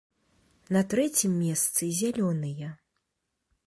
На 0.77 0.81
трэцім 0.93 1.37
месцы 1.43 1.83
зялёныя. 2.01 2.69